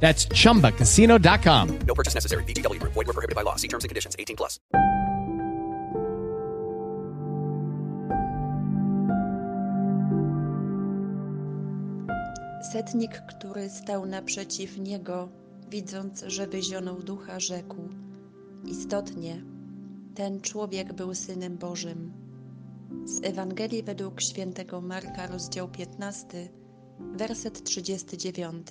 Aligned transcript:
That's 0.00 0.28
chumbacasino.com. 0.28 1.78
No 1.86 1.94
purchase 1.94 2.14
necessary. 2.14 2.44
VGW 2.44 2.78
Group. 2.78 2.94
Void 2.94 3.06
were 3.06 3.12
prohibited 3.12 3.34
by 3.34 3.42
law. 3.42 3.56
See 3.56 3.68
terms 3.68 3.84
and 3.84 3.88
conditions. 3.88 4.14
18 4.18 4.36
plus. 4.36 4.60
Setnik, 12.72 13.22
który 13.28 13.70
stał 13.70 14.06
naprzeciw 14.06 14.78
niego, 14.78 15.28
widząc, 15.70 16.24
że 16.26 16.46
wyzionął 16.46 17.02
ducha, 17.02 17.40
rzekł: 17.40 17.88
Istotnie, 18.64 19.42
ten 20.14 20.40
człowiek 20.40 20.92
był 20.92 21.14
synem 21.14 21.58
Bożym. 21.58 22.12
Z 23.04 23.24
Ewangelii 23.24 23.82
według 23.82 24.22
świętego 24.22 24.80
Marka, 24.80 25.26
rozdział 25.26 25.68
15, 25.68 26.48
werset 27.16 27.64
39. 27.64 28.66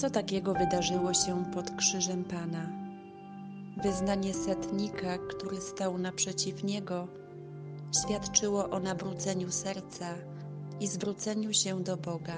Co 0.00 0.10
takiego 0.10 0.54
wydarzyło 0.54 1.14
się 1.14 1.44
pod 1.54 1.70
krzyżem 1.70 2.24
Pana? 2.24 2.72
Wyznanie 3.82 4.34
setnika, 4.34 5.18
który 5.18 5.60
stał 5.60 5.98
naprzeciw 5.98 6.64
niego, 6.64 7.08
świadczyło 8.04 8.70
o 8.70 8.80
nawróceniu 8.80 9.50
serca 9.50 10.14
i 10.80 10.86
zwróceniu 10.86 11.52
się 11.52 11.82
do 11.82 11.96
Boga. 11.96 12.36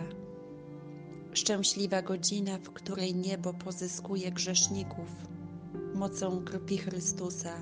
Szczęśliwa 1.33 2.03
godzina, 2.03 2.59
w 2.59 2.71
której 2.71 3.15
niebo 3.15 3.55
pozyskuje 3.55 4.33
grzeszników 4.33 5.09
mocą 5.95 6.45
krwi 6.45 6.79
Chrystusa, 6.79 7.55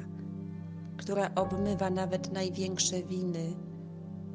która 0.97 1.31
obmywa 1.35 1.91
nawet 1.91 2.33
największe 2.33 3.03
winy 3.03 3.57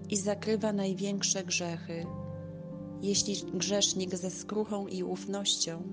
i 0.09 0.17
zakrywa 0.17 0.73
największe 0.73 1.43
grzechy. 1.43 2.05
Jeśli 3.05 3.35
grzesznik 3.53 4.15
ze 4.15 4.31
skruchą 4.31 4.87
i 4.87 5.03
ufnością 5.03 5.83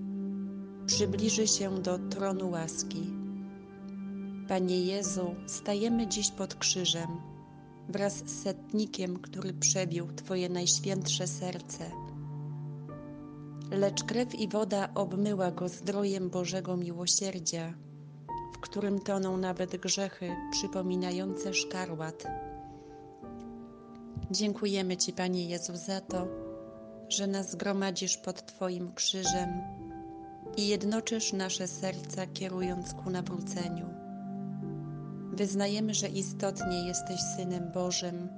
przybliży 0.86 1.46
się 1.48 1.82
do 1.82 1.98
tronu 1.98 2.50
łaski. 2.50 3.10
Panie 4.48 4.80
Jezu, 4.80 5.34
stajemy 5.46 6.06
dziś 6.06 6.30
pod 6.30 6.54
krzyżem 6.54 7.08
wraz 7.88 8.16
z 8.16 8.42
setnikiem, 8.42 9.18
który 9.18 9.52
przebił 9.52 10.06
Twoje 10.16 10.48
najświętsze 10.48 11.26
serce. 11.26 11.90
Lecz 13.70 14.04
krew 14.04 14.34
i 14.34 14.48
woda 14.48 14.88
obmyła 14.94 15.50
go 15.50 15.68
zdrojem 15.68 16.30
Bożego 16.30 16.76
miłosierdzia, 16.76 17.74
w 18.54 18.58
którym 18.58 19.00
toną 19.00 19.36
nawet 19.36 19.76
grzechy 19.76 20.36
przypominające 20.52 21.54
szkarłat. 21.54 22.24
Dziękujemy 24.30 24.96
Ci, 24.96 25.12
Panie 25.12 25.48
Jezu, 25.48 25.72
za 25.76 26.00
to, 26.00 26.51
że 27.12 27.26
nas 27.26 27.54
gromadzisz 27.54 28.16
pod 28.16 28.46
Twoim 28.46 28.92
krzyżem 28.94 29.48
i 30.56 30.68
jednoczysz 30.68 31.32
nasze 31.32 31.68
serca, 31.68 32.26
kierując 32.26 32.94
ku 32.94 33.10
nawróceniu. 33.10 33.86
Wyznajemy, 35.32 35.94
że 35.94 36.08
istotnie 36.08 36.86
jesteś 36.86 37.20
Synem 37.36 37.72
Bożym, 37.72 38.28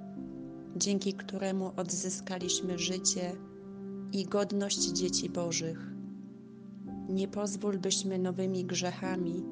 dzięki 0.76 1.12
któremu 1.12 1.72
odzyskaliśmy 1.76 2.78
życie 2.78 3.32
i 4.12 4.24
godność 4.24 4.80
dzieci 4.80 5.30
Bożych. 5.30 5.78
Nie 7.08 7.28
pozwól, 7.28 7.78
byśmy 7.78 8.18
nowymi 8.18 8.64
grzechami 8.64 9.44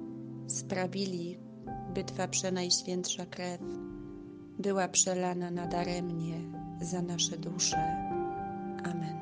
sprawili, 0.46 1.38
by 1.94 2.04
Twa 2.04 2.28
przenajświętsza 2.28 3.26
krew 3.26 3.60
była 4.58 4.88
przelana 4.88 5.50
nadaremnie 5.50 6.40
za 6.80 7.02
nasze 7.02 7.38
dusze. 7.38 7.76
Amen. 8.84 9.21